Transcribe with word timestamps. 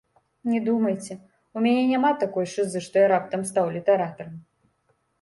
Не 0.53 0.61
думайце, 0.69 1.17
у 1.59 1.63
мяне 1.67 1.83
няма 1.93 2.11
такой 2.25 2.51
шызы, 2.57 2.85
што 2.89 2.95
я 3.07 3.15
раптам 3.15 3.41
стаў 3.55 3.65
літаратарам. 3.81 4.39